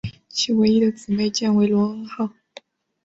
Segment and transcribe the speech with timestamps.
[0.29, 2.31] 其唯一的姊妹舰为罗恩号。